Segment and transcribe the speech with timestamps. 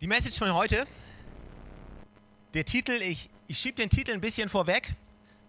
[0.00, 0.86] Die Message von heute,
[2.54, 4.94] der Titel, ich, ich schiebe den Titel ein bisschen vorweg,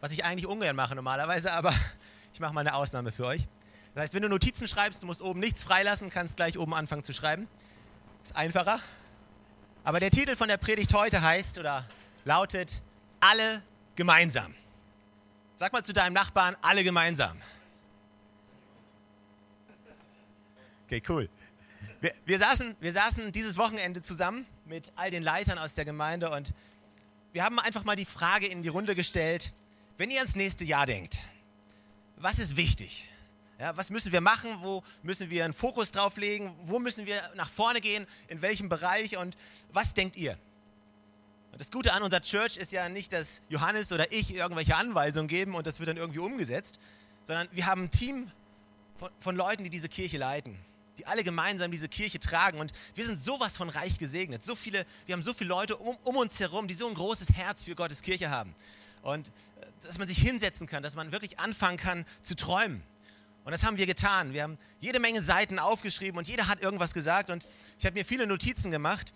[0.01, 1.71] was ich eigentlich ungern mache normalerweise, aber
[2.33, 3.47] ich mache mal eine Ausnahme für euch.
[3.93, 7.03] Das heißt, wenn du Notizen schreibst, du musst oben nichts freilassen, kannst gleich oben anfangen
[7.03, 7.47] zu schreiben.
[8.23, 8.79] Ist einfacher.
[9.83, 11.87] Aber der Titel von der Predigt heute heißt oder
[12.25, 12.81] lautet
[13.19, 13.61] Alle
[13.95, 14.55] gemeinsam.
[15.57, 17.37] Sag mal zu deinem Nachbarn, alle gemeinsam.
[20.85, 21.29] Okay, cool.
[22.01, 26.29] Wir, wir, saßen, wir saßen dieses Wochenende zusammen mit all den Leitern aus der Gemeinde
[26.29, 26.53] und
[27.33, 29.51] wir haben einfach mal die Frage in die Runde gestellt,
[29.97, 31.19] wenn ihr ans nächste Jahr denkt,
[32.15, 33.05] was ist wichtig?
[33.59, 34.49] Ja, was müssen wir machen?
[34.61, 36.55] Wo müssen wir einen Fokus drauf legen?
[36.61, 38.07] Wo müssen wir nach vorne gehen?
[38.29, 39.17] In welchem Bereich?
[39.17, 39.35] Und
[39.73, 40.37] was denkt ihr?
[41.51, 45.27] Und das Gute an unserer Church ist ja nicht, dass Johannes oder ich irgendwelche Anweisungen
[45.27, 46.79] geben und das wird dann irgendwie umgesetzt,
[47.25, 48.31] sondern wir haben ein Team
[48.95, 50.57] von, von Leuten, die diese Kirche leiten
[50.99, 52.59] die alle gemeinsam diese Kirche tragen.
[52.59, 54.43] Und wir sind sowas von reich gesegnet.
[54.43, 57.29] So viele, wir haben so viele Leute um, um uns herum, die so ein großes
[57.33, 58.53] Herz für Gottes Kirche haben.
[59.01, 59.31] Und äh,
[59.81, 62.83] dass man sich hinsetzen kann, dass man wirklich anfangen kann zu träumen.
[63.45, 64.33] Und das haben wir getan.
[64.33, 67.29] Wir haben jede Menge Seiten aufgeschrieben und jeder hat irgendwas gesagt.
[67.29, 67.47] Und
[67.79, 69.13] ich habe mir viele Notizen gemacht.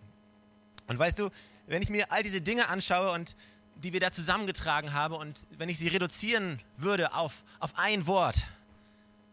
[0.87, 1.29] Und weißt du,
[1.67, 3.35] wenn ich mir all diese Dinge anschaue und
[3.75, 8.41] die wir da zusammengetragen haben und wenn ich sie reduzieren würde auf, auf ein Wort,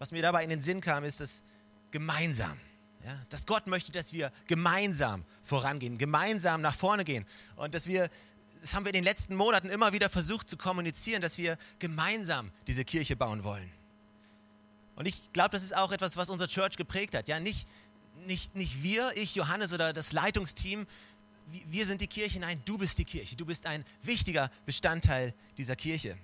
[0.01, 1.43] was mir dabei in den Sinn kam, ist, dass
[1.91, 2.59] gemeinsam.
[3.05, 7.25] Ja, dass Gott möchte, dass wir gemeinsam vorangehen, gemeinsam nach vorne gehen.
[7.57, 8.11] Und dass wir,
[8.61, 12.51] das haben wir in den letzten Monaten immer wieder versucht zu kommunizieren, dass wir gemeinsam
[12.67, 13.73] diese Kirche bauen wollen.
[14.97, 17.27] Und ich glaube, das ist auch etwas, was unsere Church geprägt hat.
[17.27, 17.67] Ja, nicht,
[18.27, 20.87] nicht, nicht wir, ich, Johannes oder das Leitungsteam,
[21.47, 22.39] wir sind die Kirche.
[22.39, 23.35] Nein, du bist die Kirche.
[23.35, 26.19] Du bist ein wichtiger Bestandteil dieser Kirche.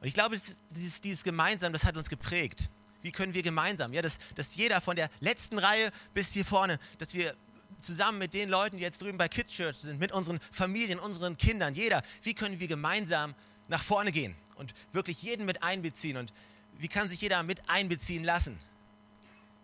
[0.00, 0.38] Und ich glaube,
[0.70, 2.70] dieses, dieses Gemeinsam, das hat uns geprägt
[3.04, 6.78] wie können wir gemeinsam, ja, dass, dass jeder von der letzten Reihe bis hier vorne,
[6.96, 7.36] dass wir
[7.80, 11.36] zusammen mit den Leuten, die jetzt drüben bei Kids Church sind, mit unseren Familien, unseren
[11.36, 13.34] Kindern, jeder, wie können wir gemeinsam
[13.68, 16.32] nach vorne gehen und wirklich jeden mit einbeziehen und
[16.78, 18.58] wie kann sich jeder mit einbeziehen lassen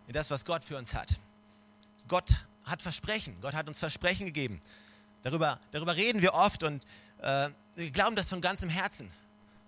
[0.05, 1.15] in das, was Gott für uns hat.
[2.07, 2.29] Gott
[2.63, 4.61] hat Versprechen, Gott hat uns Versprechen gegeben.
[5.23, 6.85] Darüber, darüber reden wir oft und
[7.21, 9.11] äh, wir glauben das von ganzem Herzen.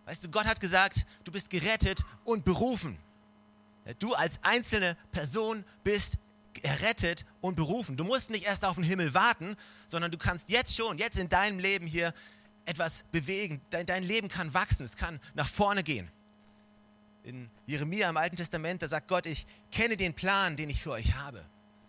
[0.05, 3.00] Weißt du, Gott hat gesagt, du bist gerettet und berufen.
[3.99, 6.17] Du als einzelne Person bist
[6.61, 7.97] errettet und berufen.
[7.97, 9.55] Du musst nicht erst auf den Himmel warten,
[9.88, 12.13] sondern du kannst jetzt schon, jetzt in deinem Leben hier
[12.66, 13.61] etwas bewegen.
[13.69, 16.09] Dein, dein Leben kann wachsen, es kann nach vorne gehen.
[17.23, 20.91] In Jeremia im Alten Testament, da sagt Gott, ich kenne den Plan, den ich für
[20.91, 21.43] euch habe.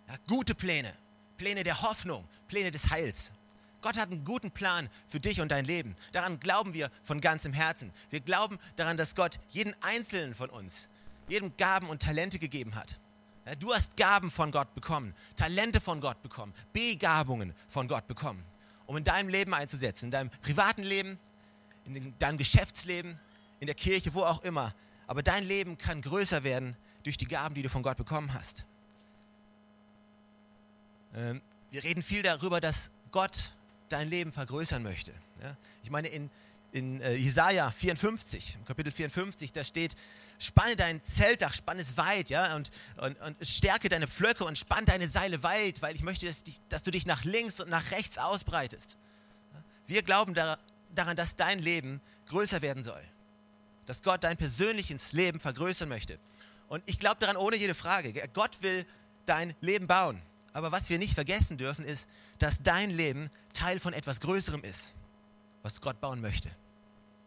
[0.08, 0.92] Ja, gute Pläne,
[1.36, 3.32] Pläne der Hoffnung, Pläne des Heils.
[3.80, 5.94] Gott hat einen guten Plan für dich und dein Leben.
[6.12, 7.92] Daran glauben wir von ganzem Herzen.
[8.10, 10.88] Wir glauben daran, dass Gott jeden Einzelnen von uns
[11.28, 12.98] jedem Gaben und Talente gegeben hat.
[13.58, 18.42] Du hast Gaben von Gott bekommen, Talente von Gott bekommen, Begabungen von Gott bekommen,
[18.86, 21.18] um in deinem Leben einzusetzen, in deinem privaten Leben,
[21.84, 23.16] in deinem Geschäftsleben,
[23.60, 24.74] in der Kirche, wo auch immer.
[25.06, 28.64] Aber dein Leben kann größer werden durch die Gaben, die du von Gott bekommen hast.
[31.14, 33.52] Ähm, wir reden viel darüber, dass Gott
[33.88, 35.12] dein Leben vergrößern möchte.
[35.82, 36.30] Ich meine, in,
[36.74, 39.94] in äh, Jesaja 54, Kapitel 54, da steht,
[40.38, 44.84] spanne dein Zeltdach, spanne es weit, ja, und, und, und stärke deine Pflöcke und spann
[44.84, 47.92] deine Seile weit, weil ich möchte, dass, dich, dass du dich nach links und nach
[47.92, 48.96] rechts ausbreitest.
[49.86, 50.58] Wir glauben da,
[50.92, 53.02] daran, dass dein Leben größer werden soll.
[53.86, 56.18] Dass Gott dein persönliches Leben vergrößern möchte.
[56.68, 58.12] Und ich glaube daran ohne jede Frage.
[58.32, 58.84] Gott will
[59.26, 60.20] dein Leben bauen.
[60.52, 62.08] Aber was wir nicht vergessen dürfen, ist,
[62.38, 64.94] dass dein Leben Teil von etwas Größerem ist,
[65.62, 66.50] was Gott bauen möchte.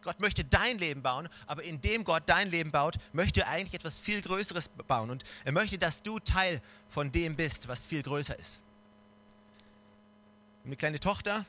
[0.07, 3.99] Gott möchte dein Leben bauen, aber indem Gott dein Leben baut, möchte er eigentlich etwas
[3.99, 5.09] viel Größeres bauen.
[5.09, 8.61] Und er möchte, dass du Teil von dem bist, was viel größer ist.
[10.63, 11.45] Eine kleine Tochter,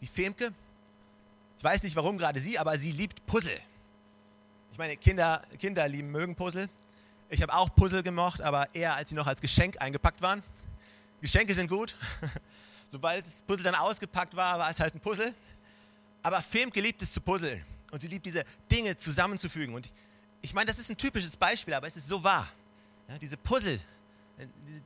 [0.00, 0.52] die Femke,
[1.56, 3.58] ich weiß nicht warum gerade sie, aber sie liebt Puzzle.
[4.70, 6.68] Ich meine, Kinder, Kinder lieben, mögen Puzzle.
[7.30, 10.44] Ich habe auch Puzzle gemocht, aber eher als sie noch als Geschenk eingepackt waren.
[11.20, 11.96] Geschenke sind gut.
[12.88, 15.34] Sobald das Puzzle dann ausgepackt war, war es halt ein Puzzle.
[16.22, 17.64] Aber Femke liebt es zu puzzeln.
[17.90, 19.74] Und sie liebt diese Dinge zusammenzufügen.
[19.74, 19.90] Und
[20.42, 22.46] ich meine, das ist ein typisches Beispiel, aber es ist so wahr.
[23.08, 23.80] Ja, diese Puzzle,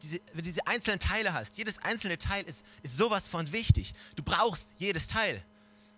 [0.02, 3.92] diese, wenn du diese einzelnen Teile hast, jedes einzelne Teil ist, ist sowas von wichtig.
[4.16, 5.42] Du brauchst jedes Teil.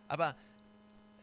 [0.09, 0.35] Aber,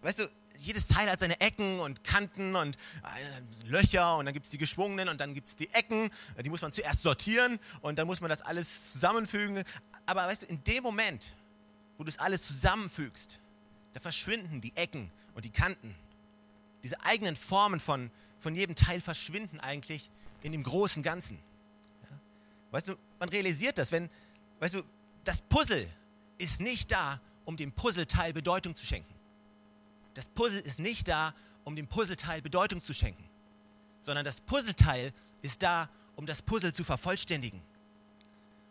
[0.02, 4.46] weißt du, jedes Teil hat seine Ecken und Kanten und äh, Löcher und dann gibt
[4.46, 6.12] es die geschwungenen und dann gibt es die Ecken,
[6.44, 9.64] die muss man zuerst sortieren und dann muss man das alles zusammenfügen.
[10.06, 11.34] Aber weißt du, in dem Moment,
[11.98, 13.40] wo du es alles zusammenfügst,
[13.94, 15.96] da verschwinden die Ecken und die Kanten.
[16.84, 20.10] Diese eigenen Formen von, von jedem Teil verschwinden eigentlich
[20.42, 21.38] in dem großen Ganzen.
[22.04, 22.20] Ja?
[22.72, 24.10] Weißt du, man realisiert das, wenn,
[24.60, 24.84] weißt du,
[25.24, 25.88] das Puzzle
[26.38, 29.14] ist nicht da, um dem Puzzleteil Bedeutung zu schenken.
[30.14, 31.34] Das Puzzle ist nicht da,
[31.64, 33.24] um dem Puzzleteil Bedeutung zu schenken,
[34.02, 37.62] sondern das Puzzleteil ist da, um das Puzzle zu vervollständigen.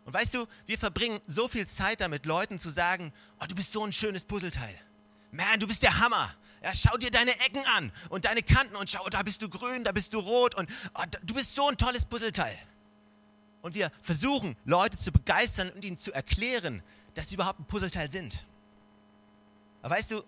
[0.05, 3.71] Und weißt du, wir verbringen so viel Zeit damit, Leuten zu sagen, oh, du bist
[3.71, 4.75] so ein schönes Puzzleteil.
[5.31, 6.35] Man, du bist der Hammer.
[6.61, 9.83] Ja, schau dir deine Ecken an und deine Kanten und schau, da bist du grün,
[9.83, 12.55] da bist du rot und oh, du bist so ein tolles Puzzleteil.
[13.61, 16.83] Und wir versuchen, Leute zu begeistern und ihnen zu erklären,
[17.15, 18.45] dass sie überhaupt ein Puzzleteil sind.
[19.81, 20.23] Aber weißt du,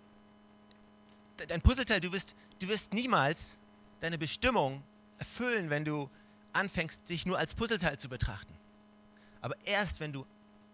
[1.47, 3.57] dein Puzzleteil, du wirst, du wirst niemals
[3.99, 4.83] deine Bestimmung
[5.19, 6.09] erfüllen, wenn du
[6.51, 8.53] anfängst, dich nur als Puzzleteil zu betrachten.
[9.41, 10.25] Aber erst, wenn du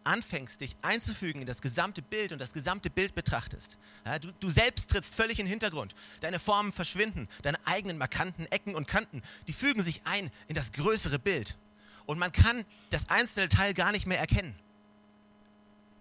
[0.10, 4.50] anfängst, dich einzufügen in das gesamte Bild und das gesamte Bild betrachtest, ja, du, du
[4.50, 9.22] selbst trittst völlig in den Hintergrund, deine Formen verschwinden, deine eigenen markanten Ecken und Kanten,
[9.48, 11.58] die fügen sich ein in das größere Bild.
[12.06, 14.56] Und man kann das einzelne Teil gar nicht mehr erkennen.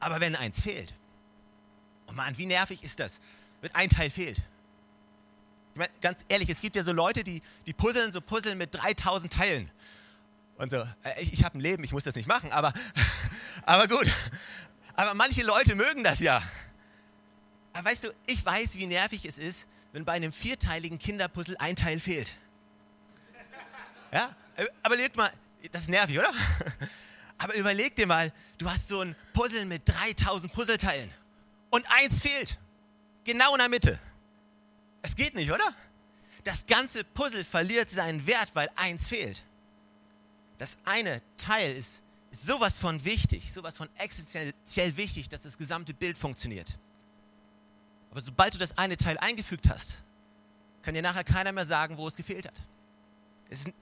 [0.00, 0.94] Aber wenn eins fehlt,
[2.08, 3.20] oh Mann, wie nervig ist das,
[3.60, 4.38] wenn ein Teil fehlt.
[5.74, 8.74] Ich meine, ganz ehrlich, es gibt ja so Leute, die, die puzzeln so Puzzeln mit
[8.74, 9.70] 3000 Teilen.
[10.56, 12.72] Und so, äh, ich, ich habe ein Leben, ich muss das nicht machen, aber,
[13.62, 14.06] aber gut.
[14.94, 16.42] Aber manche Leute mögen das ja.
[17.72, 21.76] Aber weißt du, ich weiß, wie nervig es ist, wenn bei einem vierteiligen Kinderpuzzle ein
[21.76, 22.36] Teil fehlt.
[24.12, 24.34] Ja,
[24.82, 25.30] aber überleg mal,
[25.70, 26.32] das ist nervig, oder?
[27.40, 31.08] Aber überleg dir mal, du hast so ein Puzzle mit 3000 Puzzleteilen
[31.70, 32.58] und eins fehlt.
[33.22, 33.98] Genau in der Mitte.
[35.02, 35.72] Es geht nicht, oder?
[36.42, 39.44] Das ganze Puzzle verliert seinen Wert, weil eins fehlt
[40.58, 46.18] das eine Teil ist sowas von wichtig, sowas von existenziell wichtig, dass das gesamte Bild
[46.18, 46.78] funktioniert.
[48.10, 50.02] Aber sobald du das eine Teil eingefügt hast,
[50.82, 52.60] kann dir nachher keiner mehr sagen, wo es gefehlt hat.
[53.50, 53.72] Es ist,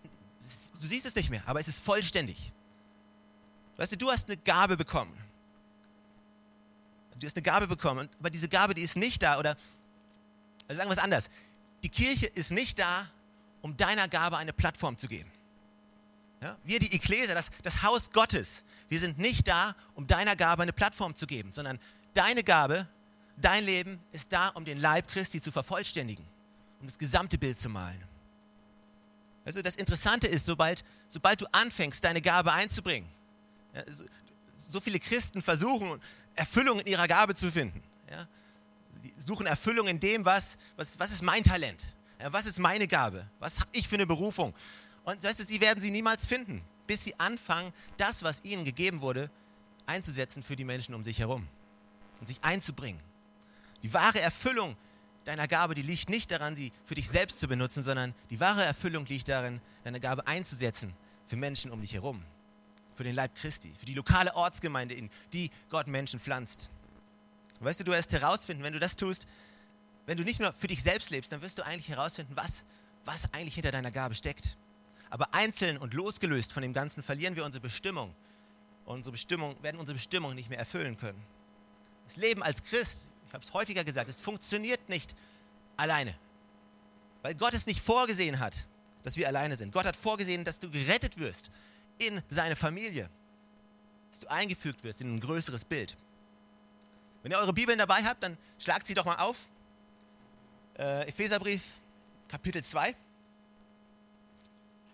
[0.42, 2.52] es, du siehst es nicht mehr, aber es ist vollständig.
[3.76, 5.16] Weißt du, du hast eine Gabe bekommen.
[7.18, 9.56] Du hast eine Gabe bekommen, aber diese Gabe, die ist nicht da, oder
[10.68, 11.30] also sagen wir es anders.
[11.82, 13.08] Die Kirche ist nicht da,
[13.62, 15.30] um deiner Gabe eine Plattform zu geben.
[16.40, 16.56] Ja?
[16.64, 20.72] Wir, die Ekklesia, das, das Haus Gottes, wir sind nicht da, um deiner Gabe eine
[20.72, 21.78] Plattform zu geben, sondern
[22.14, 22.86] deine Gabe,
[23.36, 26.24] dein Leben ist da, um den Leib Christi zu vervollständigen,
[26.80, 28.02] um das gesamte Bild zu malen.
[29.44, 33.08] Also das Interessante ist, sobald, sobald du anfängst, deine Gabe einzubringen,
[33.74, 34.04] ja, so,
[34.56, 36.00] so, viele Christen versuchen,
[36.34, 37.80] Erfüllung in ihrer Gabe zu finden.
[38.10, 38.26] Ja?
[39.04, 41.86] Die suchen Erfüllung in dem, was, was, was ist mein Talent,
[42.20, 44.52] ja, was ist meine Gabe, was habe ich für eine Berufung,
[45.06, 49.00] und weißt du, sie werden sie niemals finden, bis sie anfangen, das, was ihnen gegeben
[49.00, 49.30] wurde,
[49.86, 51.48] einzusetzen für die Menschen um sich herum
[52.20, 53.00] und sich einzubringen.
[53.82, 54.76] Die wahre Erfüllung
[55.24, 58.64] deiner Gabe, die liegt nicht daran, sie für dich selbst zu benutzen, sondern die wahre
[58.64, 60.92] Erfüllung liegt darin, deine Gabe einzusetzen
[61.26, 62.22] für Menschen um dich herum,
[62.96, 66.70] für den Leib Christi, für die lokale Ortsgemeinde, in die Gott Menschen pflanzt.
[67.60, 69.26] weißt du, du wirst herausfinden, wenn du das tust,
[70.06, 72.64] wenn du nicht nur für dich selbst lebst, dann wirst du eigentlich herausfinden, was,
[73.04, 74.56] was eigentlich hinter deiner Gabe steckt.
[75.10, 78.14] Aber einzeln und losgelöst von dem Ganzen verlieren wir unsere Bestimmung.
[78.84, 81.20] Unsere Bestimmung, werden unsere Bestimmung nicht mehr erfüllen können.
[82.06, 85.16] Das Leben als Christ, ich habe es häufiger gesagt, es funktioniert nicht
[85.76, 86.14] alleine.
[87.22, 88.66] Weil Gott es nicht vorgesehen hat,
[89.02, 89.72] dass wir alleine sind.
[89.72, 91.50] Gott hat vorgesehen, dass du gerettet wirst
[91.98, 93.08] in seine Familie.
[94.10, 95.96] Dass du eingefügt wirst in ein größeres Bild.
[97.22, 99.48] Wenn ihr eure Bibeln dabei habt, dann schlagt sie doch mal auf.
[100.78, 101.62] Äh, Epheserbrief,
[102.28, 102.94] Kapitel 2.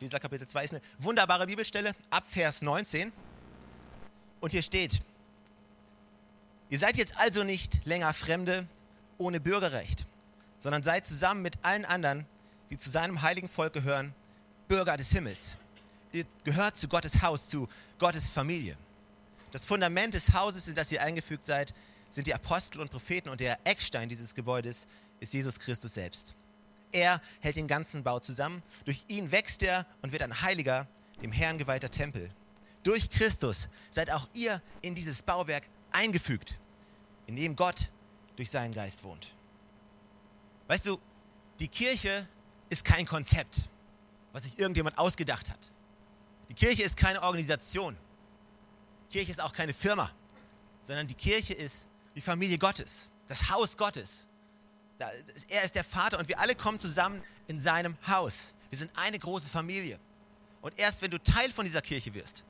[0.02, 3.12] Epheser Kapitel 2 ist eine wunderbare Bibelstelle, ab Vers 19.
[4.40, 5.00] Und hier steht,
[6.70, 8.66] ihr seid jetzt also nicht länger Fremde
[9.16, 10.04] ohne Bürgerrecht,
[10.58, 12.26] sondern seid zusammen mit allen anderen,
[12.70, 14.12] die zu seinem heiligen Volk gehören,
[14.66, 15.56] Bürger des Himmels.
[16.10, 17.68] Ihr gehört zu Gottes Haus, zu
[18.00, 18.76] Gottes Familie.
[19.52, 21.72] Das Fundament des Hauses, in das ihr eingefügt seid,
[22.10, 24.88] sind die Apostel und Propheten und der Eckstein dieses Gebäudes
[25.20, 26.34] ist Jesus Christus selbst.
[26.92, 28.62] Er hält den ganzen Bau zusammen.
[28.84, 30.86] Durch ihn wächst er und wird ein heiliger,
[31.22, 32.30] dem Herrn geweihter Tempel.
[32.82, 36.58] Durch Christus seid auch ihr in dieses Bauwerk eingefügt,
[37.26, 37.90] in dem Gott
[38.36, 39.34] durch seinen Geist wohnt.
[40.68, 40.98] Weißt du,
[41.60, 42.26] die Kirche
[42.70, 43.68] ist kein Konzept,
[44.32, 45.70] was sich irgendjemand ausgedacht hat.
[46.48, 47.96] Die Kirche ist keine Organisation.
[49.08, 50.10] Die Kirche ist auch keine Firma,
[50.82, 54.26] sondern die Kirche ist die Familie Gottes, das Haus Gottes,
[54.98, 58.54] er ist der Vater und wir alle kommen zusammen in seinem Haus.
[58.70, 59.98] Wir sind eine große Familie.
[60.60, 62.44] Und erst wenn du Teil von dieser Kirche wirst,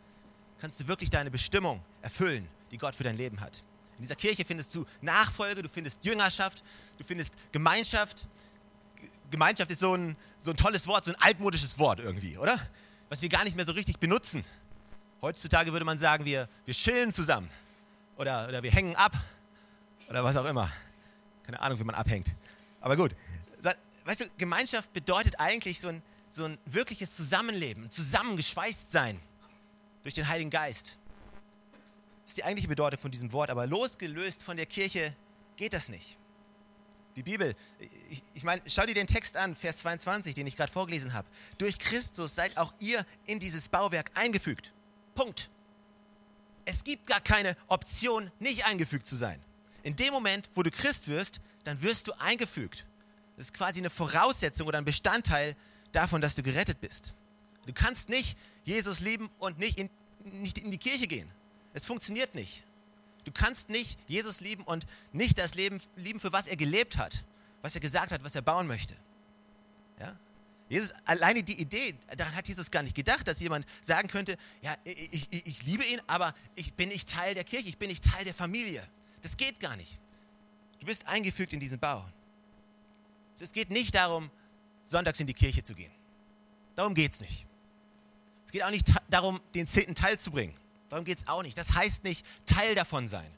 [0.58, 3.62] kannst du wirklich deine Bestimmung erfüllen, die Gott für dein Leben hat.
[3.96, 6.62] In dieser Kirche findest du Nachfolge, du findest Jüngerschaft,
[6.98, 8.26] du findest Gemeinschaft.
[9.30, 12.58] Gemeinschaft ist so ein, so ein tolles Wort, so ein altmodisches Wort irgendwie, oder?
[13.08, 14.44] Was wir gar nicht mehr so richtig benutzen.
[15.20, 17.48] Heutzutage würde man sagen, wir, wir chillen zusammen.
[18.16, 19.12] oder, oder wir hängen ab
[20.08, 20.70] oder was auch immer.
[21.44, 22.28] Keine Ahnung, wie man abhängt.
[22.80, 23.14] Aber gut.
[24.04, 29.20] Weißt du, Gemeinschaft bedeutet eigentlich so ein, so ein wirkliches Zusammenleben, zusammengeschweißt sein
[30.02, 30.98] durch den Heiligen Geist.
[32.22, 35.14] Das ist die eigentliche Bedeutung von diesem Wort, aber losgelöst von der Kirche
[35.56, 36.16] geht das nicht.
[37.14, 37.54] Die Bibel,
[38.08, 41.28] ich, ich meine, schau dir den Text an, Vers 22, den ich gerade vorgelesen habe.
[41.58, 44.72] Durch Christus seid auch ihr in dieses Bauwerk eingefügt.
[45.14, 45.50] Punkt.
[46.64, 49.42] Es gibt gar keine Option, nicht eingefügt zu sein.
[49.82, 52.86] In dem Moment, wo du Christ wirst, dann wirst du eingefügt.
[53.36, 55.56] Das ist quasi eine Voraussetzung oder ein Bestandteil
[55.92, 57.14] davon, dass du gerettet bist.
[57.66, 59.90] Du kannst nicht Jesus lieben und nicht in,
[60.24, 61.30] nicht in die Kirche gehen.
[61.74, 62.64] Es funktioniert nicht.
[63.24, 67.24] Du kannst nicht Jesus lieben und nicht das Leben lieben, für was er gelebt hat,
[67.62, 68.94] was er gesagt hat, was er bauen möchte.
[70.00, 70.16] Ja?
[70.68, 74.74] Jesus, alleine die Idee, daran hat Jesus gar nicht gedacht, dass jemand sagen könnte, ja,
[74.84, 78.04] ich, ich, ich liebe ihn, aber ich bin nicht Teil der Kirche, ich bin nicht
[78.04, 78.82] Teil der Familie.
[79.22, 79.98] Das geht gar nicht.
[80.80, 82.04] Du bist eingefügt in diesen Bau.
[83.38, 84.30] Es geht nicht darum,
[84.84, 85.92] sonntags in die Kirche zu gehen.
[86.74, 87.46] Darum geht es nicht.
[88.44, 90.54] Es geht auch nicht darum, den zehnten Teil zu bringen.
[90.88, 91.56] Darum geht es auch nicht.
[91.56, 93.30] Das heißt nicht Teil davon sein.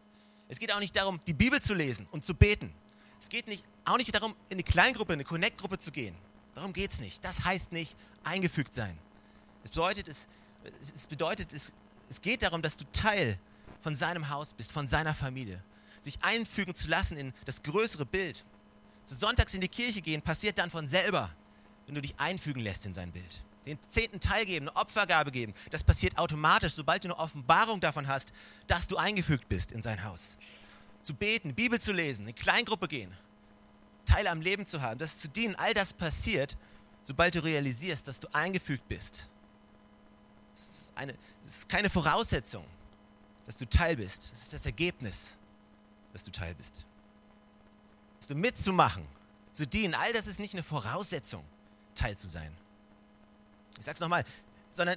[0.48, 2.74] Es geht auch nicht darum, die Bibel zu lesen und zu beten.
[3.20, 6.14] Es geht nicht, auch nicht darum, in eine Kleingruppe, in eine Connect-Gruppe zu gehen.
[6.54, 7.24] Darum geht es nicht.
[7.24, 8.98] Das heißt nicht eingefügt sein.
[9.64, 10.28] Es bedeutet, es,
[10.80, 11.72] es, bedeutet es,
[12.10, 13.38] es geht darum, dass du Teil
[13.80, 15.62] von seinem Haus bist, von seiner Familie.
[16.04, 18.44] Sich einfügen zu lassen in das größere Bild.
[19.06, 21.30] So sonntags in die Kirche gehen passiert dann von selber,
[21.86, 25.54] wenn du dich einfügen lässt in sein Bild den zehnten Teil geben, eine Opfergabe geben.
[25.70, 28.32] Das passiert automatisch, sobald du eine Offenbarung davon hast,
[28.66, 30.36] dass du eingefügt bist in sein Haus.
[31.02, 33.12] Zu beten, Bibel zu lesen, eine Kleingruppe gehen,
[34.04, 36.56] Teil am Leben zu haben, das zu dienen, all das passiert,
[37.02, 39.28] sobald du realisierst, dass du eingefügt bist.
[40.52, 40.92] Das ist,
[41.44, 42.64] das ist keine Voraussetzung,
[43.44, 44.32] dass du Teil bist.
[44.32, 45.36] Das ist das Ergebnis,
[46.14, 46.86] dass du Teil bist.
[48.20, 49.06] Dass du mitzumachen,
[49.52, 51.44] zu dienen, all das ist nicht eine Voraussetzung,
[51.94, 52.50] Teil zu sein.
[53.78, 54.24] Ich sage es nochmal,
[54.70, 54.96] sondern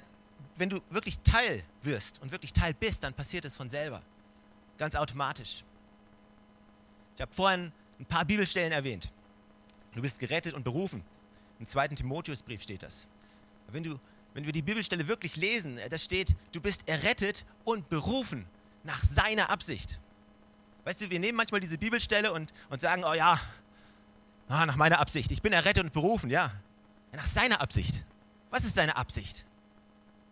[0.56, 4.02] wenn du wirklich Teil wirst und wirklich Teil bist, dann passiert es von selber.
[4.78, 5.64] Ganz automatisch.
[7.16, 9.10] Ich habe vorhin ein paar Bibelstellen erwähnt.
[9.92, 11.02] Du bist gerettet und berufen.
[11.58, 13.08] Im zweiten Timotheusbrief steht das.
[13.68, 13.98] Wenn, du,
[14.34, 18.46] wenn wir die Bibelstelle wirklich lesen, äh, da steht, du bist errettet und berufen
[18.84, 19.98] nach seiner Absicht.
[20.88, 23.38] Weißt du, wir nehmen manchmal diese Bibelstelle und, und sagen, oh ja,
[24.48, 25.30] ah, nach meiner Absicht.
[25.30, 26.50] Ich bin errettet und berufen, ja.
[27.12, 28.06] Nach seiner Absicht.
[28.48, 29.44] Was ist seine Absicht?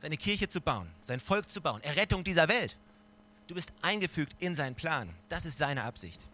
[0.00, 2.78] Seine Kirche zu bauen, sein Volk zu bauen, Errettung dieser Welt.
[3.48, 5.10] Du bist eingefügt in seinen Plan.
[5.28, 6.25] Das ist seine Absicht.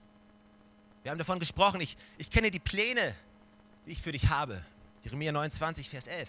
[1.03, 3.17] Wir haben davon gesprochen, ich, ich kenne die Pläne,
[3.87, 4.65] die ich für dich habe.
[5.03, 6.29] Jeremia 29, Vers 11.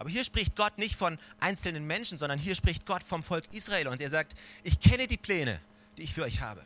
[0.00, 3.86] Aber hier spricht Gott nicht von einzelnen Menschen, sondern hier spricht Gott vom Volk Israel.
[3.86, 5.60] Und er sagt, ich kenne die Pläne,
[5.96, 6.64] die ich für euch habe.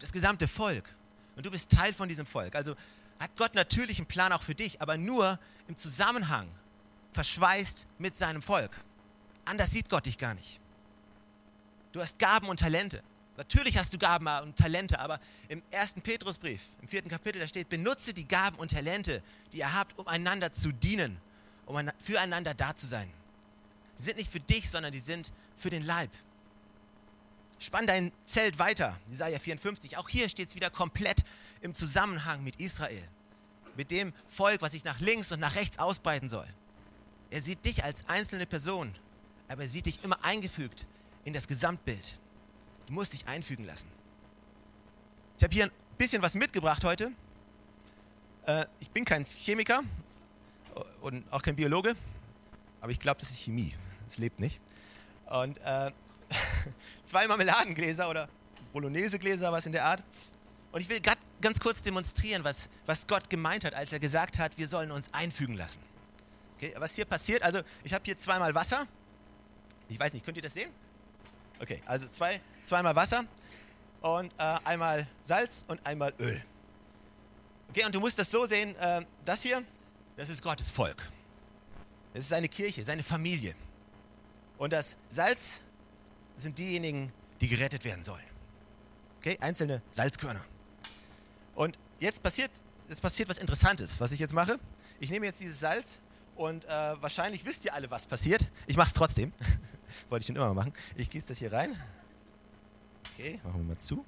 [0.00, 0.94] Das gesamte Volk.
[1.36, 2.54] Und du bist Teil von diesem Volk.
[2.54, 2.74] Also
[3.18, 5.38] hat Gott natürlich einen Plan auch für dich, aber nur
[5.68, 6.48] im Zusammenhang
[7.12, 8.70] verschweißt mit seinem Volk.
[9.44, 10.60] Anders sieht Gott dich gar nicht.
[11.92, 13.02] Du hast Gaben und Talente.
[13.36, 17.68] Natürlich hast du Gaben und Talente, aber im ersten Petrusbrief, im vierten Kapitel, da steht,
[17.68, 19.22] benutze die Gaben und Talente,
[19.52, 21.18] die ihr habt, um einander zu dienen,
[21.66, 23.10] um füreinander da zu sein.
[23.98, 26.10] Die sind nicht für dich, sondern die sind für den Leib.
[27.58, 29.96] Spann dein Zelt weiter, Jesaja 54.
[29.96, 31.24] Auch hier steht es wieder komplett
[31.62, 33.02] im Zusammenhang mit Israel,
[33.76, 36.46] mit dem Volk, was sich nach links und nach rechts ausbreiten soll.
[37.30, 38.94] Er sieht dich als einzelne Person,
[39.48, 40.86] aber er sieht dich immer eingefügt
[41.24, 42.20] in das Gesamtbild.
[42.86, 43.88] Du musst dich einfügen lassen.
[45.38, 47.10] Ich habe hier ein bisschen was mitgebracht heute.
[48.46, 49.82] Äh, ich bin kein Chemiker
[51.00, 51.94] und auch kein Biologe,
[52.80, 53.74] aber ich glaube, das ist Chemie.
[54.06, 54.60] Es lebt nicht.
[55.26, 55.90] Und äh,
[57.04, 58.28] zwei Marmeladengläser oder
[58.72, 60.02] Bolognese-Gläser, was in der Art.
[60.72, 61.00] Und ich will
[61.40, 65.12] ganz kurz demonstrieren, was, was Gott gemeint hat, als er gesagt hat, wir sollen uns
[65.12, 65.80] einfügen lassen.
[66.56, 68.86] Okay, was hier passiert, also ich habe hier zweimal Wasser.
[69.88, 70.70] Ich weiß nicht, könnt ihr das sehen?
[71.60, 73.24] Okay, also zwei, zweimal Wasser
[74.00, 76.42] und äh, einmal Salz und einmal Öl.
[77.70, 79.62] Okay, und du musst das so sehen, äh, das hier,
[80.16, 81.08] das ist Gottes Volk.
[82.14, 83.54] Das ist seine Kirche, seine Familie.
[84.58, 85.60] Und das Salz
[86.36, 88.24] sind diejenigen, die gerettet werden sollen.
[89.18, 90.44] Okay, einzelne Salzkörner.
[91.54, 92.50] Und jetzt passiert,
[92.88, 94.58] jetzt passiert was Interessantes, was ich jetzt mache.
[95.00, 95.98] Ich nehme jetzt dieses Salz
[96.36, 98.46] und äh, wahrscheinlich wisst ihr alle, was passiert.
[98.66, 99.32] Ich mache es trotzdem.
[100.08, 100.72] Wollte ich schon immer mal machen.
[100.96, 101.76] Ich gieße das hier rein.
[103.14, 104.04] Okay, machen wir mal zu.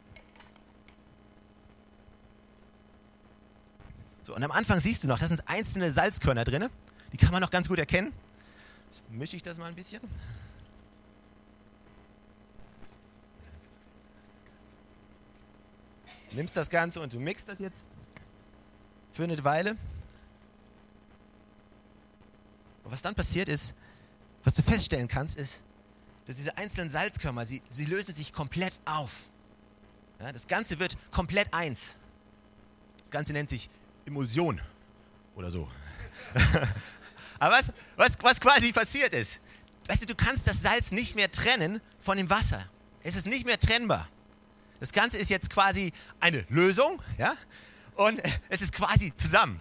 [4.25, 6.69] So, und am Anfang siehst du noch, da sind einzelne Salzkörner drin.
[7.13, 8.13] Die kann man noch ganz gut erkennen.
[8.91, 10.03] Jetzt mische ich das mal ein bisschen.
[16.33, 17.87] Nimmst das Ganze und du mixt das jetzt
[19.11, 19.77] für eine Weile.
[22.85, 23.75] Und was dann passiert ist,
[24.45, 25.63] was du feststellen kannst, ist,
[26.27, 29.29] dass diese einzelnen Salzkörner, sie, sie lösen sich komplett auf.
[30.21, 31.97] Ja, das Ganze wird komplett eins.
[33.01, 33.71] Das Ganze nennt sich
[34.05, 34.61] Emulsion
[35.35, 35.69] oder so.
[37.39, 39.41] Aber was, was, was quasi passiert ist,
[39.89, 42.69] weißt du, du kannst das Salz nicht mehr trennen von dem Wasser.
[43.03, 44.09] Es ist nicht mehr trennbar.
[44.81, 47.35] Das Ganze ist jetzt quasi eine Lösung, ja,
[47.97, 49.59] und es ist quasi zusammen.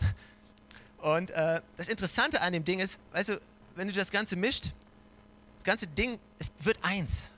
[1.00, 3.42] Und äh, das Interessante an dem Ding ist, weißt du,
[3.76, 4.72] wenn du das Ganze mischt,
[5.56, 7.32] das ganze Ding, es wird eins.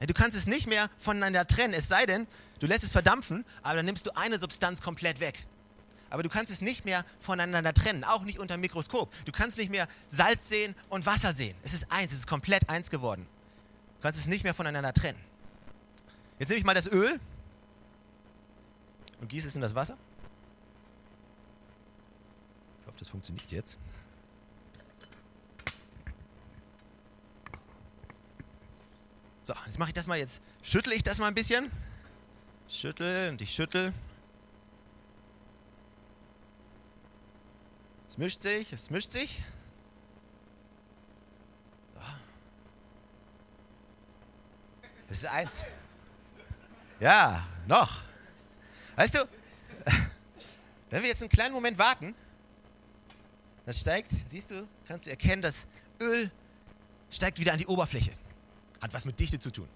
[0.00, 2.26] Du kannst es nicht mehr voneinander trennen, es sei denn,
[2.60, 5.46] du lässt es verdampfen, aber dann nimmst du eine Substanz komplett weg.
[6.10, 9.12] Aber du kannst es nicht mehr voneinander trennen, auch nicht unter Mikroskop.
[9.24, 11.56] Du kannst nicht mehr Salz sehen und Wasser sehen.
[11.62, 13.26] Es ist eins, es ist komplett eins geworden.
[13.96, 15.18] Du kannst es nicht mehr voneinander trennen.
[16.38, 17.20] Jetzt nehme ich mal das Öl
[19.20, 19.96] und gieße es in das Wasser.
[22.80, 23.78] Ich hoffe, das funktioniert jetzt.
[29.44, 30.40] So, jetzt mache ich das mal jetzt.
[30.62, 31.70] Schüttel ich das mal ein bisschen.
[32.66, 33.92] Schüttel und ich schüttel.
[38.08, 39.42] Es mischt sich, es mischt sich.
[41.94, 42.00] So.
[45.08, 45.64] Das ist eins.
[47.00, 48.00] Ja, noch.
[48.96, 49.18] Weißt du,
[50.90, 52.14] wenn wir jetzt einen kleinen Moment warten,
[53.66, 55.66] das steigt, siehst du, kannst du erkennen, das
[56.00, 56.30] Öl
[57.10, 58.12] steigt wieder an die Oberfläche.
[58.80, 59.68] Hat was mit Dichte zu tun.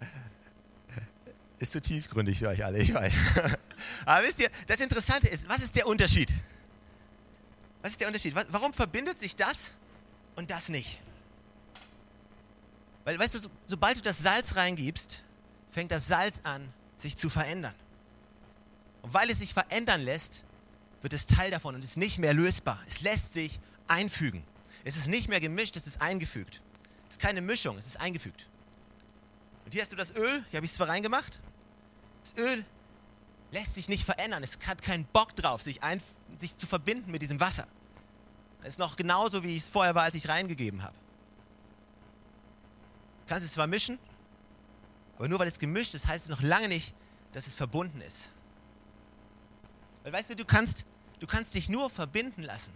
[1.58, 3.14] Ist zu tiefgründig für euch alle, ich weiß.
[4.06, 6.32] Aber wisst ihr, das Interessante ist, was ist der Unterschied?
[7.82, 8.34] Was ist der Unterschied?
[8.34, 9.72] Warum verbindet sich das
[10.36, 11.00] und das nicht?
[13.04, 15.22] Weil, weißt du, so, sobald du das Salz reingibst,
[15.70, 17.74] fängt das Salz an, sich zu verändern.
[19.02, 20.42] Und weil es sich verändern lässt,
[21.00, 22.78] wird es Teil davon und ist nicht mehr lösbar.
[22.86, 24.44] Es lässt sich einfügen.
[24.84, 26.60] Es ist nicht mehr gemischt, es ist eingefügt.
[27.08, 28.46] Es ist keine Mischung, es ist eingefügt.
[29.64, 31.40] Und hier hast du das Öl, hier habe ich es zwar reingemacht.
[32.22, 32.64] Das Öl
[33.52, 34.42] lässt sich nicht verändern.
[34.42, 36.02] Es hat keinen Bock drauf, sich, ein,
[36.38, 37.66] sich zu verbinden mit diesem Wasser.
[38.62, 40.94] Es ist noch genauso, wie es vorher war, als ich reingegeben habe.
[43.26, 43.98] Du kannst es zwar mischen,
[45.20, 46.94] aber nur weil es gemischt ist, heißt es noch lange nicht,
[47.32, 48.30] dass es verbunden ist.
[50.02, 50.86] Weil weißt du, du kannst,
[51.18, 52.72] du kannst dich nur verbinden lassen.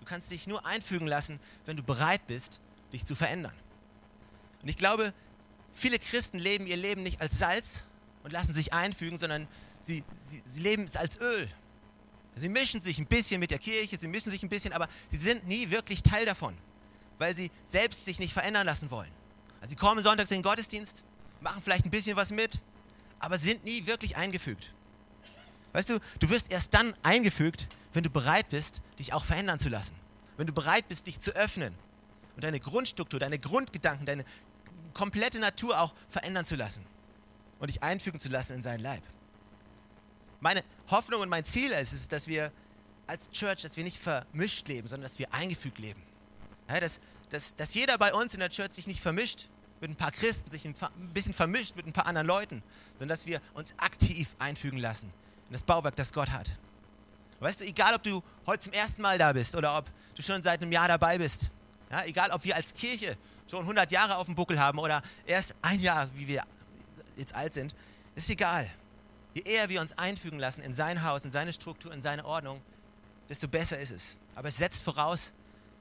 [0.00, 2.60] Du kannst dich nur einfügen lassen, wenn du bereit bist,
[2.94, 3.52] dich zu verändern.
[4.62, 5.12] Und ich glaube,
[5.70, 7.84] viele Christen leben ihr Leben nicht als Salz
[8.22, 9.46] und lassen sich einfügen, sondern
[9.82, 11.46] sie, sie, sie leben es als Öl.
[12.36, 15.18] Sie mischen sich ein bisschen mit der Kirche, sie mischen sich ein bisschen, aber sie
[15.18, 16.56] sind nie wirklich Teil davon,
[17.18, 19.12] weil sie selbst sich nicht verändern lassen wollen.
[19.60, 21.04] Also sie kommen sonntags in den Gottesdienst,
[21.42, 22.58] machen vielleicht ein bisschen was mit,
[23.18, 24.72] aber sind nie wirklich eingefügt.
[25.72, 29.68] Weißt du, du wirst erst dann eingefügt, wenn du bereit bist, dich auch verändern zu
[29.68, 29.94] lassen.
[30.36, 31.74] Wenn du bereit bist, dich zu öffnen
[32.34, 34.24] und deine Grundstruktur, deine Grundgedanken, deine
[34.92, 36.84] komplette Natur auch verändern zu lassen
[37.58, 39.02] und dich einfügen zu lassen in seinen Leib.
[40.40, 42.52] Meine Hoffnung und mein Ziel ist es, dass wir
[43.06, 46.02] als Church, dass wir nicht vermischt leben, sondern dass wir eingefügt leben.
[46.68, 47.00] Ja, dass,
[47.30, 49.48] dass, dass jeder bei uns in der Church sich nicht vermischt
[49.82, 50.74] mit ein paar Christen, sich ein
[51.12, 55.12] bisschen vermischt mit ein paar anderen Leuten, sondern dass wir uns aktiv einfügen lassen
[55.48, 56.50] in das Bauwerk, das Gott hat.
[57.40, 60.42] Weißt du, egal ob du heute zum ersten Mal da bist oder ob du schon
[60.42, 61.50] seit einem Jahr dabei bist,
[61.90, 63.18] ja, egal ob wir als Kirche
[63.50, 66.44] schon 100 Jahre auf dem Buckel haben oder erst ein Jahr, wie wir
[67.16, 67.74] jetzt alt sind,
[68.14, 68.70] ist egal.
[69.34, 72.62] Je eher wir uns einfügen lassen in sein Haus, in seine Struktur, in seine Ordnung,
[73.28, 74.18] desto besser ist es.
[74.36, 75.32] Aber es setzt voraus,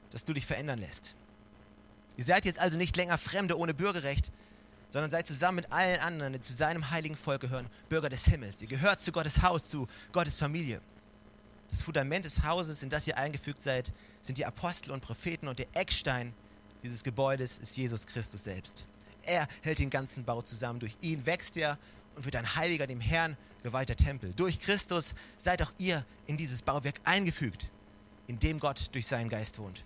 [0.10, 1.16] dass du dich verändern lässt.
[2.18, 4.32] Ihr seid jetzt also nicht länger Fremde ohne Bürgerrecht,
[4.90, 8.62] sondern seid zusammen mit allen anderen, die zu seinem heiligen Volk gehören, Bürger des Himmels.
[8.62, 10.82] Ihr gehört zu Gottes Haus, zu Gottes Familie.
[11.70, 15.58] Das Fundament des Hauses, in das ihr eingefügt seid, sind die Apostel und Propheten und
[15.58, 16.34] der Eckstein
[16.84, 18.86] dieses Gebäudes ist Jesus Christus selbst.
[19.24, 20.80] Er hält den ganzen Bau zusammen.
[20.80, 21.78] Durch ihn wächst er
[22.16, 24.34] und wird ein heiliger, dem Herrn geweihter Tempel.
[24.34, 27.70] Durch Christus seid auch ihr in dieses Bauwerk eingefügt,
[28.28, 29.86] in dem Gott durch seinen Geist wohnt.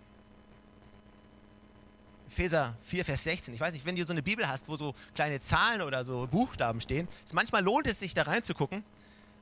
[2.27, 3.53] Epheser 4, Vers 16.
[3.53, 6.27] Ich weiß nicht, wenn du so eine Bibel hast, wo so kleine Zahlen oder so
[6.27, 8.83] Buchstaben stehen, ist manchmal lohnt es sich da reinzugucken,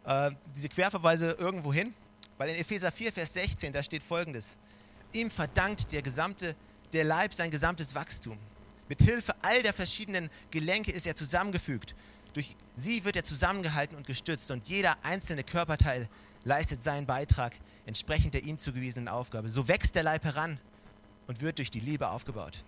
[0.05, 1.93] äh, diese Querverweise irgendwo hin,
[2.37, 4.57] weil in Epheser 4, Vers 16, da steht folgendes.
[5.13, 6.55] Ihm verdankt der gesamte,
[6.91, 8.37] der Leib sein gesamtes Wachstum.
[8.89, 11.95] Mit Hilfe all der verschiedenen Gelenke ist er zusammengefügt.
[12.33, 16.09] Durch sie wird er zusammengehalten und gestützt und jeder einzelne Körperteil
[16.43, 17.53] leistet seinen Beitrag
[17.85, 19.49] entsprechend der ihm zugewiesenen Aufgabe.
[19.49, 20.59] So wächst der Leib heran
[21.27, 22.63] und wird durch die Liebe aufgebaut.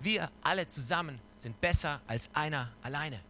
[0.00, 3.20] Wir alle zusammen sind besser als einer alleine.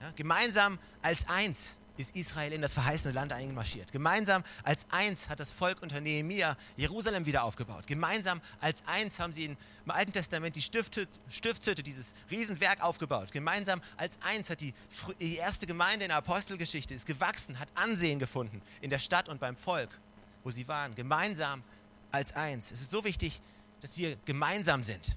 [0.00, 3.90] Ja, gemeinsam als eins ist Israel in das verheißene Land einmarschiert.
[3.90, 7.86] Gemeinsam als eins hat das Volk unter Nehemia Jerusalem wieder aufgebaut.
[7.88, 9.56] Gemeinsam als eins haben sie im
[9.88, 13.32] Alten Testament die Stiftshütte, dieses Riesenwerk aufgebaut.
[13.32, 14.74] Gemeinsam als eins hat die,
[15.20, 19.40] die erste Gemeinde in der Apostelgeschichte ist gewachsen, hat Ansehen gefunden in der Stadt und
[19.40, 19.98] beim Volk,
[20.44, 20.94] wo sie waren.
[20.94, 21.64] Gemeinsam
[22.12, 22.70] als eins.
[22.70, 23.40] Es ist so wichtig,
[23.80, 25.16] dass wir gemeinsam sind.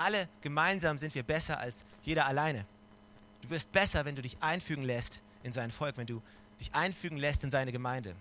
[0.00, 2.64] Alle gemeinsam sind wir besser als jeder alleine.
[3.42, 6.22] Du wirst besser, wenn du dich einfügen lässt in sein Volk, wenn du
[6.58, 8.14] dich einfügen lässt in seine Gemeinde.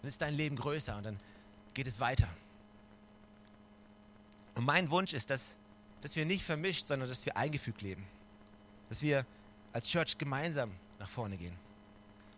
[0.00, 1.20] Dann ist dein Leben größer und dann
[1.74, 2.28] geht es weiter.
[4.54, 5.56] Und mein Wunsch ist, dass,
[6.00, 8.06] dass wir nicht vermischt, sondern dass wir eingefügt leben.
[8.88, 9.26] Dass wir
[9.74, 11.56] als Church gemeinsam nach vorne gehen.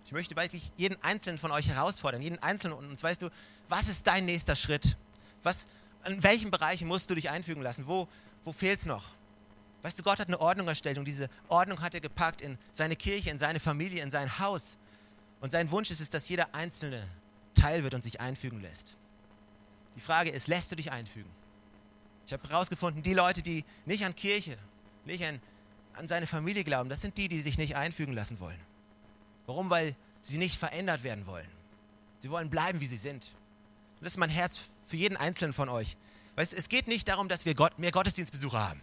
[0.04, 3.30] Ich möchte wirklich jeden Einzelnen von euch herausfordern, jeden Einzelnen und uns, weißt du,
[3.68, 4.96] was ist dein nächster Schritt?
[5.44, 5.68] Was,
[6.06, 7.86] in welchen Bereichen musst du dich einfügen lassen?
[7.86, 8.08] Wo,
[8.44, 9.04] wo fehlt es noch?
[9.82, 12.96] Weißt du, Gott hat eine Ordnung erstellt und diese Ordnung hat er gepackt in seine
[12.96, 14.78] Kirche, in seine Familie, in sein Haus.
[15.40, 17.06] Und sein Wunsch ist es, dass jeder Einzelne
[17.54, 18.96] Teil wird und sich einfügen lässt.
[19.94, 21.30] Die Frage ist, lässt du dich einfügen?
[22.26, 24.58] Ich habe herausgefunden, die Leute, die nicht an Kirche,
[25.04, 25.40] nicht an,
[25.94, 28.58] an seine Familie glauben, das sind die, die sich nicht einfügen lassen wollen.
[29.46, 29.70] Warum?
[29.70, 31.48] Weil sie nicht verändert werden wollen.
[32.18, 33.30] Sie wollen bleiben, wie sie sind.
[33.98, 35.96] Und das ist mein Herz für jeden Einzelnen von euch.
[36.36, 38.82] Weißt, es geht nicht darum, dass wir Gott, mehr Gottesdienstbesucher haben.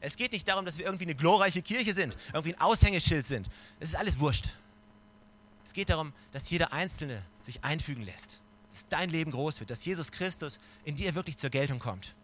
[0.00, 3.48] Es geht nicht darum, dass wir irgendwie eine glorreiche Kirche sind, irgendwie ein Aushängeschild sind.
[3.80, 4.48] Es ist alles wurscht.
[5.64, 9.84] Es geht darum, dass jeder Einzelne sich einfügen lässt, dass dein Leben groß wird, dass
[9.84, 12.14] Jesus Christus in dir wirklich zur Geltung kommt.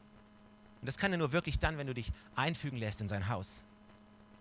[0.80, 3.62] Und das kann er nur wirklich dann, wenn du dich einfügen lässt in sein Haus.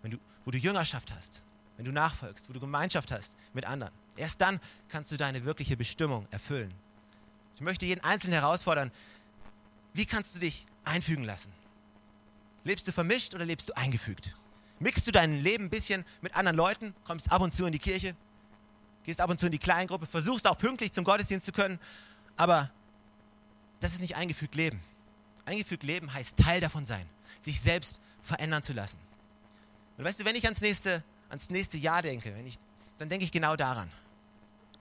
[0.01, 1.43] Wenn du, wo du Jüngerschaft hast,
[1.77, 3.93] wenn du nachfolgst, wo du Gemeinschaft hast mit anderen.
[4.17, 6.73] Erst dann kannst du deine wirkliche Bestimmung erfüllen.
[7.55, 8.91] Ich möchte jeden Einzelnen herausfordern,
[9.93, 11.51] wie kannst du dich einfügen lassen?
[12.65, 14.35] Lebst du vermischt oder lebst du eingefügt?
[14.79, 17.79] Mixst du dein Leben ein bisschen mit anderen Leuten, kommst ab und zu in die
[17.79, 18.15] Kirche,
[19.03, 21.79] gehst ab und zu in die Kleingruppe, versuchst auch pünktlich zum Gottesdienst zu können,
[22.35, 22.71] aber
[23.79, 24.81] das ist nicht eingefügt Leben.
[25.45, 27.05] Eingefügt Leben heißt Teil davon sein,
[27.41, 28.97] sich selbst verändern zu lassen.
[29.97, 32.59] Und weißt du, wenn ich ans nächste, ans nächste Jahr denke, ich,
[32.97, 33.89] dann denke ich genau daran,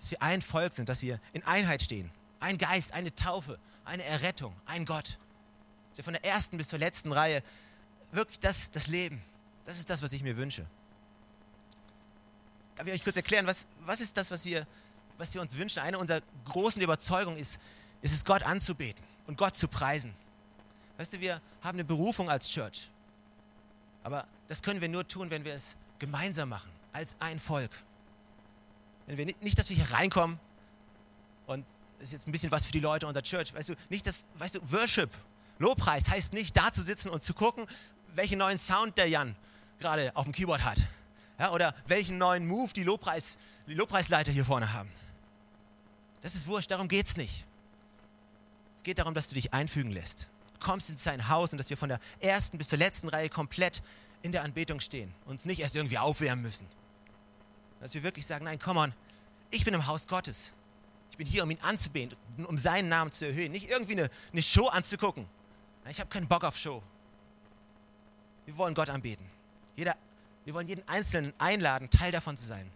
[0.01, 2.11] dass wir ein Volk sind, dass wir in Einheit stehen.
[2.45, 5.17] Ein Geist, eine Taufe, eine Errettung, ein Gott.
[5.95, 7.43] Wir von der ersten bis zur letzten Reihe
[8.13, 9.23] wirklich das, das Leben.
[9.65, 10.67] Das ist das, was ich mir wünsche.
[12.75, 14.67] Darf ich euch kurz erklären, was, was ist das, was wir,
[15.17, 15.83] was wir uns wünschen?
[15.83, 17.59] Eine unserer großen Überzeugungen ist,
[18.03, 20.13] ist es, Gott anzubeten und Gott zu preisen.
[20.99, 22.91] Weißt du, wir haben eine Berufung als Church.
[24.03, 27.71] Aber das können wir nur tun, wenn wir es gemeinsam machen, als ein Volk.
[29.07, 30.39] Wenn wir nicht dass wir hier reinkommen
[31.47, 31.65] und
[31.99, 34.25] das ist jetzt ein bisschen was für die Leute unserer Church, weißt du, nicht das,
[34.37, 35.11] weißt du, Worship,
[35.59, 37.67] Lobpreis heißt nicht da zu sitzen und zu gucken,
[38.15, 39.37] welchen neuen Sound der Jan
[39.79, 40.79] gerade auf dem Keyboard hat.
[41.39, 44.89] Ja, oder welchen neuen Move die, Lobpreis, die Lobpreisleiter hier vorne haben.
[46.21, 47.45] Das ist wurscht, darum geht es nicht.
[48.77, 50.29] Es geht darum, dass du dich einfügen lässt.
[50.55, 53.29] Du kommst in sein Haus und dass wir von der ersten bis zur letzten Reihe
[53.29, 53.83] komplett
[54.23, 55.13] in der Anbetung stehen.
[55.27, 56.67] Uns nicht erst irgendwie aufwärmen müssen.
[57.81, 58.95] Dass wir wirklich sagen, nein, komm on,
[59.51, 60.53] ich bin im Haus Gottes.
[61.15, 63.53] Ich bin hier, um ihn anzubeten, um seinen Namen zu erhöhen.
[63.53, 65.29] Nicht irgendwie eine, eine Show anzugucken.
[65.89, 66.83] Ich habe keinen Bock auf Show.
[68.47, 69.25] Wir wollen Gott anbeten.
[69.77, 69.97] Jeder,
[70.45, 72.69] wir wollen jeden Einzelnen einladen, Teil davon zu sein.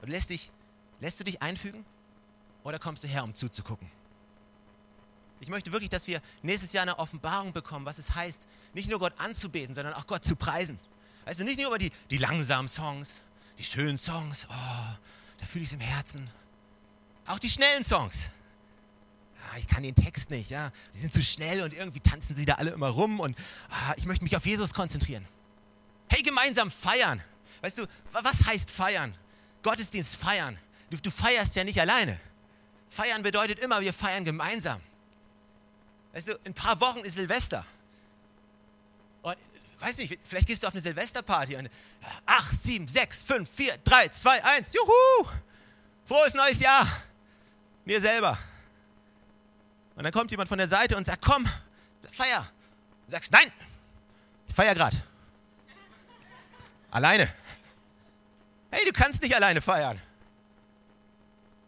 [0.00, 0.50] Und lässt, dich,
[0.98, 1.84] lässt du dich einfügen
[2.64, 3.88] oder kommst du her, um zuzugucken?
[5.38, 8.98] Ich möchte wirklich, dass wir nächstes Jahr eine Offenbarung bekommen, was es heißt, nicht nur
[8.98, 10.80] Gott anzubeten, sondern auch Gott zu preisen.
[11.26, 13.22] Also nicht nur über die, die langsamen Songs,
[13.56, 14.96] die schönen Songs, oh,
[15.38, 16.28] da fühle ich es im Herzen.
[17.26, 18.30] Auch die schnellen Songs
[19.52, 22.44] ah, ich kann den Text nicht, ja, die sind zu schnell und irgendwie tanzen sie
[22.44, 23.36] da alle immer rum und
[23.70, 25.26] ah, ich möchte mich auf Jesus konzentrieren.
[26.08, 27.22] Hey, gemeinsam feiern.
[27.60, 29.14] Weißt du, was heißt feiern?
[29.62, 30.58] Gottesdienst feiern.
[30.90, 32.18] Du, du feierst ja nicht alleine.
[32.88, 34.80] Feiern bedeutet immer, wir feiern gemeinsam.
[36.12, 37.64] Weißt du, in ein paar Wochen ist Silvester.
[39.22, 39.36] Und
[39.78, 41.70] weiß nicht, vielleicht gehst du auf eine Silvesterparty und
[42.26, 45.28] 8, 7, 6, 5, 4, 3, 2, 1, juhu!
[46.04, 46.86] Frohes neues Jahr!
[47.84, 48.38] Mir selber.
[49.94, 51.46] Und dann kommt jemand von der Seite und sagt, komm,
[52.10, 52.48] feier.
[53.06, 53.50] Du sagst, nein,
[54.48, 54.96] ich feier gerade.
[56.90, 57.32] Alleine.
[58.70, 60.00] Hey, du kannst nicht alleine feiern.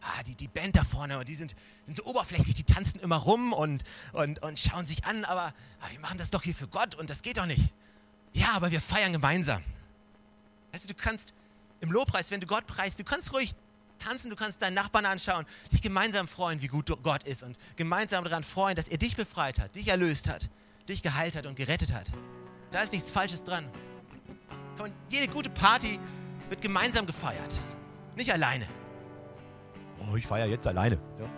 [0.01, 3.53] Ah, die, die Band da vorne, die sind, sind so oberflächlich, die tanzen immer rum
[3.53, 6.93] und, und, und schauen sich an, aber, aber wir machen das doch hier für Gott
[6.93, 7.73] und das geht doch nicht.
[8.33, 9.63] Ja, aber wir feiern gemeinsam.
[10.71, 11.33] Weißt du, du kannst
[11.79, 13.55] im Lobpreis, wenn du Gott preist, du kannst ruhig
[13.97, 18.23] tanzen, du kannst deinen Nachbarn anschauen, dich gemeinsam freuen, wie gut Gott ist und gemeinsam
[18.23, 20.49] daran freuen, dass er dich befreit hat, dich erlöst hat,
[20.87, 22.11] dich geheilt hat und gerettet hat.
[22.71, 23.69] Da ist nichts Falsches dran.
[24.79, 25.99] Und jede gute Party
[26.49, 27.59] wird gemeinsam gefeiert,
[28.15, 28.67] nicht alleine.
[29.99, 30.99] Oh, ich feiere jetzt alleine.
[31.19, 31.29] Ja.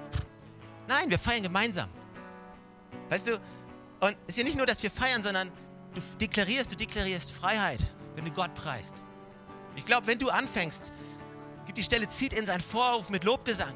[0.88, 1.90] Nein, wir feiern gemeinsam.
[3.10, 3.34] Weißt du,
[4.00, 5.52] und es ist ja nicht nur, dass wir feiern, sondern
[5.94, 7.80] du deklarierst, du deklarierst Freiheit,
[8.16, 9.02] wenn du Gott preist.
[9.76, 10.92] Ich glaube, wenn du anfängst,
[11.74, 13.74] die Stelle, zieht in seinen Vorruf mit Lobgesang.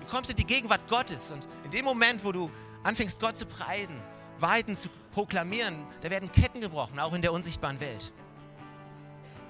[0.00, 2.50] Du kommst in die Gegenwart Gottes und in dem Moment, wo du
[2.82, 3.96] anfängst, Gott zu preisen,
[4.38, 8.12] Weiten zu proklamieren, da werden Ketten gebrochen, auch in der unsichtbaren Welt.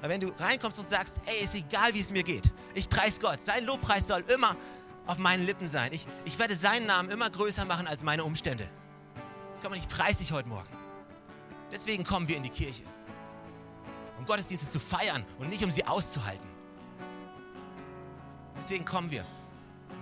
[0.01, 3.21] Weil wenn du reinkommst und sagst, ey, ist egal, wie es mir geht, ich preise
[3.21, 4.55] Gott, sein Lobpreis soll immer
[5.07, 5.93] auf meinen Lippen sein.
[5.93, 8.69] Ich, ich werde seinen Namen immer größer machen als meine Umstände.
[9.63, 10.69] Komm, und ich preise dich heute Morgen.
[11.73, 12.83] Deswegen kommen wir in die Kirche.
[14.19, 16.54] Um Gottesdienste zu feiern und nicht um sie auszuhalten.
[18.57, 19.25] Deswegen kommen wir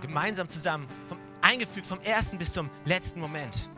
[0.01, 3.69] gemeinsam zusammen, vom, eingefügt vom ersten bis zum letzten Moment.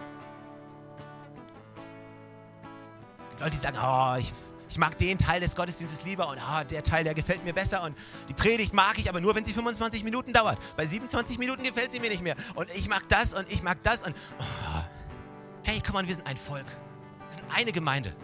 [3.24, 4.34] Es gibt Leute, die sagen, oh, ich,
[4.70, 7.84] ich mag den Teil des Gottesdienstes lieber und oh, der Teil, der gefällt mir besser
[7.84, 7.96] und
[8.28, 10.60] die Predigt mag ich aber nur, wenn sie 25 Minuten dauert.
[10.76, 12.36] Bei 27 Minuten gefällt sie mir nicht mehr.
[12.56, 14.84] Und ich mag das und ich mag das und oh.
[15.64, 16.66] hey, komm on, wir sind ein Volk.
[16.66, 18.16] Wir sind eine Gemeinde.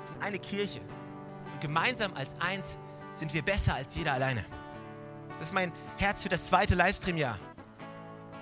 [0.00, 0.80] Wir sind eine Kirche.
[0.80, 2.78] Und gemeinsam als eins
[3.14, 4.44] sind wir besser als jeder alleine.
[5.42, 7.36] Das ist mein Herz für das zweite Livestream-Jahr.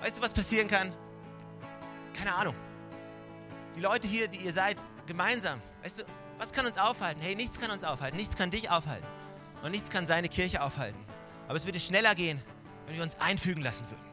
[0.03, 0.93] Weißt du, was passieren kann?
[2.13, 2.55] Keine Ahnung.
[3.75, 5.63] Die Leute hier, die ihr seid, gemeinsam.
[5.83, 6.05] Weißt du,
[6.37, 7.23] was kann uns aufhalten?
[7.23, 8.19] Hey, nichts kann uns aufhalten.
[8.19, 9.07] Nichts kann dich aufhalten.
[9.63, 10.99] Und nichts kann seine Kirche aufhalten.
[11.49, 12.39] Aber es würde schneller gehen,
[12.85, 14.05] wenn wir uns einfügen lassen würden.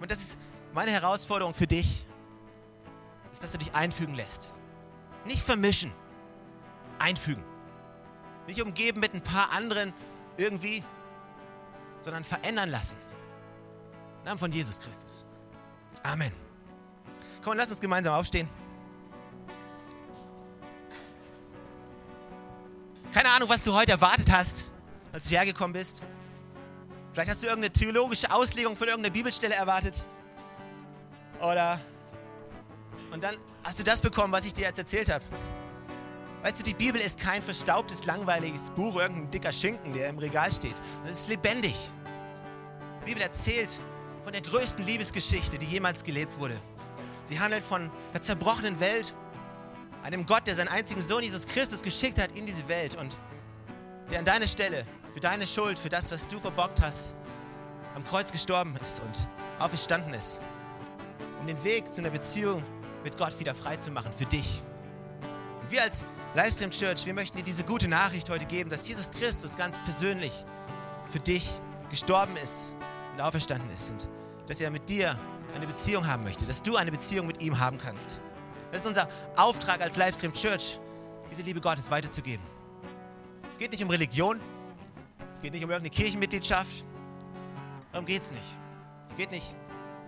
[0.00, 0.38] Und das ist
[0.72, 2.06] meine Herausforderung für dich,
[3.32, 4.54] ist, dass du dich einfügen lässt.
[5.26, 5.92] Nicht vermischen,
[6.98, 7.44] einfügen.
[8.46, 9.92] Nicht umgeben mit ein paar anderen
[10.38, 10.82] irgendwie,
[12.00, 12.96] sondern verändern lassen.
[14.20, 15.24] Im Namen von Jesus Christus.
[16.02, 16.32] Amen.
[17.42, 18.48] Komm, lass uns gemeinsam aufstehen.
[23.12, 24.72] Keine Ahnung, was du heute erwartet hast,
[25.12, 26.02] als du hergekommen bist.
[27.12, 30.04] Vielleicht hast du irgendeine theologische Auslegung von irgendeiner Bibelstelle erwartet.
[31.40, 31.80] Oder.
[33.10, 35.24] Und dann hast du das bekommen, was ich dir jetzt erzählt habe.
[36.42, 40.50] Weißt du, die Bibel ist kein verstaubtes, langweiliges Buch, irgendein dicker Schinken, der im Regal
[40.50, 40.74] steht.
[41.04, 41.74] Das ist lebendig.
[43.02, 43.78] Die Bibel erzählt
[44.22, 46.58] von der größten Liebesgeschichte, die jemals gelebt wurde.
[47.24, 49.14] Sie handelt von der zerbrochenen Welt,
[50.02, 53.16] einem Gott, der seinen einzigen Sohn Jesus Christus geschickt hat in diese Welt und
[54.10, 57.16] der an deiner Stelle, für deine Schuld, für das, was du verbockt hast,
[57.94, 60.40] am Kreuz gestorben ist und auferstanden ist,
[61.40, 62.62] um den Weg zu einer Beziehung
[63.04, 64.62] mit Gott wieder frei zu machen für dich.
[65.60, 69.10] Und wir als Livestream Church, wir möchten dir diese gute Nachricht heute geben, dass Jesus
[69.10, 70.32] Christus ganz persönlich
[71.08, 71.50] für dich
[71.90, 72.72] gestorben ist
[73.12, 74.08] und auferstanden ist und
[74.46, 75.18] dass er mit dir
[75.56, 78.20] eine Beziehung haben möchte, dass du eine Beziehung mit ihm haben kannst.
[78.70, 80.78] Das ist unser Auftrag als Livestream Church,
[81.32, 82.44] diese Liebe Gottes weiterzugeben.
[83.50, 84.38] Es geht nicht um Religion,
[85.34, 86.84] es geht nicht um irgendeine Kirchenmitgliedschaft,
[87.90, 88.56] darum geht es nicht.
[89.08, 89.56] Es geht nicht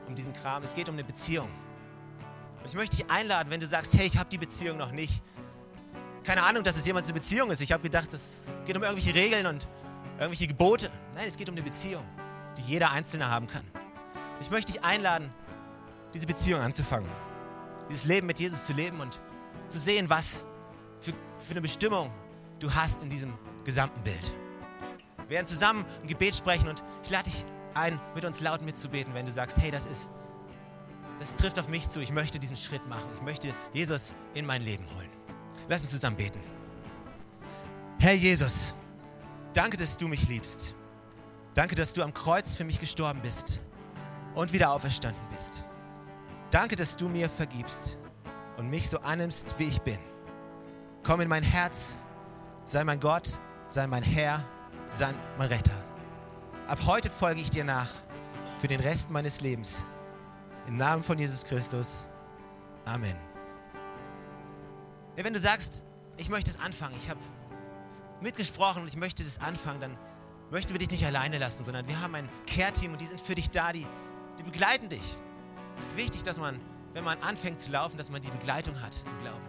[0.06, 1.48] um diesen Kram, es geht um eine Beziehung.
[2.60, 5.20] Und ich möchte dich einladen, wenn du sagst, hey, ich habe die Beziehung noch nicht,
[6.24, 7.60] keine Ahnung, dass es jemand eine Beziehung ist.
[7.60, 9.66] Ich habe gedacht, es geht um irgendwelche Regeln und
[10.18, 10.90] irgendwelche Gebote.
[11.14, 12.04] Nein, es geht um eine Beziehung,
[12.56, 13.64] die jeder Einzelne haben kann.
[14.40, 15.32] Ich möchte dich einladen,
[16.14, 17.08] diese Beziehung anzufangen.
[17.88, 19.20] Dieses Leben mit Jesus zu leben und
[19.68, 20.44] zu sehen, was
[21.00, 22.10] für, für eine Bestimmung
[22.58, 23.32] du hast in diesem
[23.64, 24.32] gesamten Bild.
[25.28, 29.14] Wir werden zusammen ein Gebet sprechen und ich lade dich ein, mit uns laut mitzubeten,
[29.14, 30.10] wenn du sagst, hey, das ist,
[31.18, 32.00] das trifft auf mich zu.
[32.00, 33.08] Ich möchte diesen Schritt machen.
[33.14, 35.21] Ich möchte Jesus in mein Leben holen.
[35.68, 36.40] Lass uns zusammen beten.
[37.98, 38.74] Herr Jesus,
[39.52, 40.74] danke, dass du mich liebst.
[41.54, 43.60] Danke, dass du am Kreuz für mich gestorben bist
[44.34, 45.64] und wieder auferstanden bist.
[46.50, 47.98] Danke, dass du mir vergibst
[48.56, 49.98] und mich so annimmst, wie ich bin.
[51.02, 51.96] Komm in mein Herz,
[52.64, 53.28] sei mein Gott,
[53.66, 54.44] sei mein Herr,
[54.90, 55.72] sei mein Retter.
[56.66, 57.88] Ab heute folge ich dir nach
[58.60, 59.84] für den Rest meines Lebens.
[60.66, 62.06] Im Namen von Jesus Christus.
[62.84, 63.31] Amen.
[65.16, 65.84] Wenn du sagst,
[66.16, 67.20] ich möchte es anfangen, ich habe
[68.20, 69.98] mitgesprochen und ich möchte das anfangen, dann
[70.50, 73.34] möchten wir dich nicht alleine lassen, sondern wir haben ein Care-Team und die sind für
[73.34, 73.86] dich da, die,
[74.38, 75.18] die begleiten dich.
[75.78, 76.60] Es ist wichtig, dass man,
[76.92, 79.44] wenn man anfängt zu laufen, dass man die Begleitung hat im Glauben.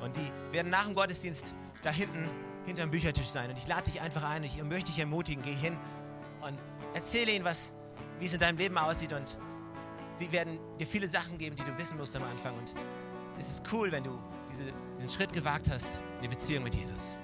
[0.00, 2.28] Und die werden nach dem Gottesdienst da hinten
[2.66, 3.50] hinterm Büchertisch sein.
[3.50, 5.76] Und ich lade dich einfach ein, ich möchte dich ermutigen, geh hin
[6.40, 6.58] und
[6.94, 7.74] erzähle ihnen, was,
[8.18, 9.12] wie es in deinem Leben aussieht.
[9.12, 9.36] Und
[10.14, 12.56] sie werden dir viele Sachen geben, die du wissen musst am Anfang.
[12.56, 12.74] Und
[13.38, 14.18] es ist cool, wenn du
[14.54, 17.16] diese, diesen Schritt gewagt hast in die Beziehung mit Jesus.